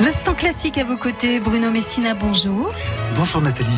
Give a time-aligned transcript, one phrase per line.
[0.00, 2.72] L'instant classique à vos côtés, Bruno Messina, bonjour.
[3.16, 3.68] Bonjour Nathalie.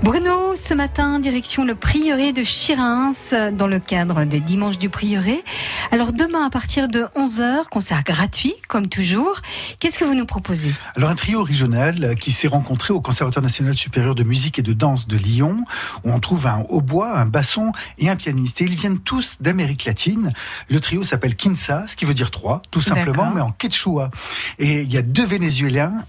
[0.00, 3.12] Bruno, ce matin, direction le prieuré de Chirins,
[3.52, 5.42] dans le cadre des dimanches du prieuré.
[5.90, 9.40] Alors demain, à partir de 11h, concert gratuit, comme toujours.
[9.80, 10.72] Qu'est-ce que vous nous proposez?
[10.96, 14.72] Alors un trio régional qui s'est rencontré au Conservatoire national supérieur de musique et de
[14.72, 15.64] danse de Lyon,
[16.04, 18.60] où on trouve un hautbois, un basson et un pianiste.
[18.60, 20.32] Et ils viennent tous d'Amérique latine.
[20.70, 24.12] Le trio s'appelle Kinsa, ce qui veut dire trois, tout simplement, mais en quechua.
[24.60, 25.55] Et il y a deux Vénézuéliens,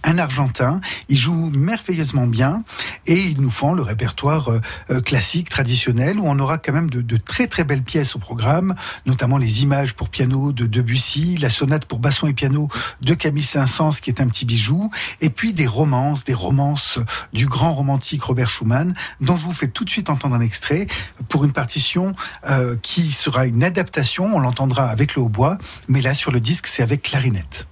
[0.04, 0.82] un Argentin.
[1.10, 2.64] Ils jouent merveilleusement bien
[3.06, 6.90] et ils nous font le répertoire euh, euh, classique, traditionnel, où on aura quand même
[6.90, 8.76] de, très très belles pièces au programme,
[9.06, 12.70] notamment les images pour piano de Debussy, la sonate pour basson et piano
[13.02, 17.00] de Camille Saint-Saëns, qui est un petit bijou, et puis des romances, des romances
[17.34, 20.88] du grand romantique Robert Schumann, dont je vous fais tout de suite entendre un extrait
[21.30, 22.14] pour une partition
[22.50, 26.68] euh, qui sera une adaptation, on l'entendra avec le hautbois, mais là sur le disque
[26.68, 27.68] c'est avec clarinette.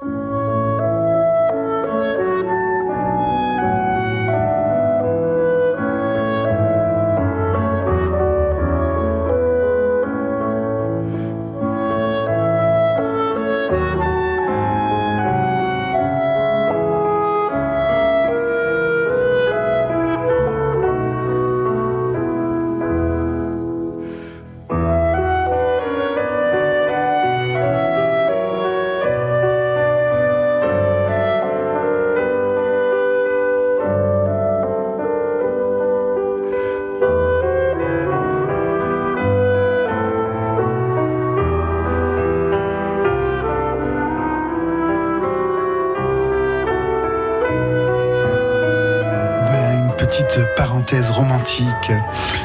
[50.16, 51.91] Petite parenthèse romantique.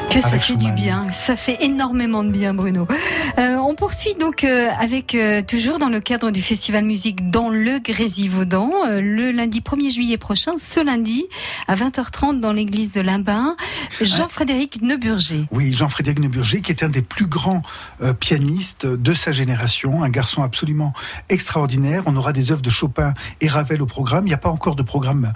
[0.09, 2.85] Que ça fait du bien, ça fait énormément de bien, Bruno.
[3.37, 7.49] Euh, on poursuit donc euh, avec euh, toujours dans le cadre du festival musique dans
[7.49, 11.25] le Grésivaudan, le lundi 1er juillet prochain, ce lundi
[11.67, 13.55] à 20h30 dans l'église de Limbin,
[14.01, 15.45] Jean-Frédéric Neuburger.
[15.51, 17.61] Oui, Jean-Frédéric Neuburger, qui est un des plus grands
[18.19, 20.93] pianistes de sa génération, un garçon absolument
[21.29, 22.03] extraordinaire.
[22.05, 24.25] On aura des œuvres de Chopin et Ravel au programme.
[24.25, 25.31] Il n'y a pas encore de programme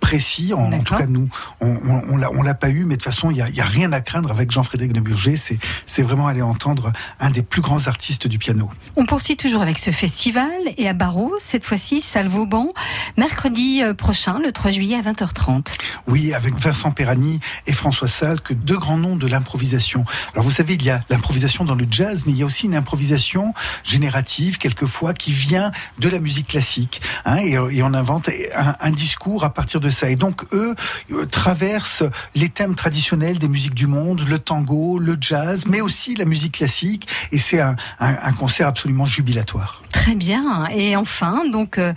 [0.00, 0.52] précis.
[0.52, 1.28] En, en, tout cas, nous,
[1.60, 3.48] on, on, on l'a, on l'a pas eu, mais de toute façon, il n'y a,
[3.48, 5.36] y a, rien à craindre avec Jean-Frédéric Neuburger.
[5.36, 8.70] C'est, c'est vraiment aller entendre un des plus grands artistes du piano.
[8.96, 12.68] On poursuit toujours avec ce festival et à Barreau, cette fois-ci, salle Vauban,
[13.16, 15.76] mercredi euh, prochain, le 3 juillet à 20h30.
[16.06, 20.04] Oui, avec Vincent Perani et François Salk, deux grands noms de l'improvisation.
[20.32, 22.66] Alors vous savez, il y a l'improvisation dans le jazz, mais il y a aussi
[22.66, 23.54] une improvisation
[23.84, 27.00] générative, quelquefois, qui vient de la musique classique.
[27.24, 30.10] Hein, et, et, on invente un, un, discours à partir de ça.
[30.10, 30.74] Et donc, eux
[31.12, 31.65] euh, traversent
[32.34, 36.52] les thèmes traditionnels des musiques du monde, le tango, le jazz, mais aussi la musique
[36.52, 37.08] classique.
[37.32, 39.82] Et c'est un, un, un, concert absolument jubilatoire.
[39.90, 40.66] Très bien.
[40.74, 41.92] Et enfin, donc, euh,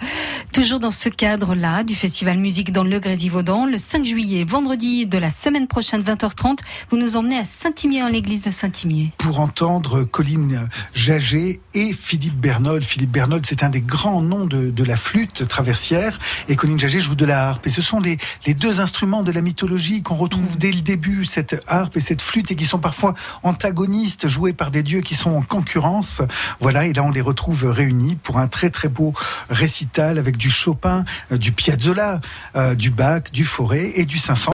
[0.53, 5.17] toujours dans ce cadre-là du Festival Musique dans le Grésivaudan, le 5 juillet, vendredi de
[5.17, 6.59] la semaine prochaine, 20h30,
[6.89, 9.11] vous nous emmenez à Saint-Imier, en l'église de Saint-Imier.
[9.17, 12.83] Pour entendre Colline Jaget et Philippe Bernold.
[12.83, 16.19] Philippe Bernold, c'est un des grands noms de, de, la flûte traversière.
[16.47, 17.67] Et Colline Jaget joue de la harpe.
[17.67, 19.58] Et ce sont les, les deux instruments de la mythologie
[20.03, 20.59] qu'on retrouve mmh.
[20.59, 24.71] dès le début, cette harpe et cette flûte, et qui sont parfois antagonistes, joués par
[24.71, 26.21] des dieux qui sont en concurrence.
[26.59, 29.13] Voilà, et là on les retrouve réunis pour un très très beau
[29.49, 32.19] récital avec du Chopin, euh, du Piazzolla,
[32.55, 34.39] euh, du Bach, du Fauré et du 500.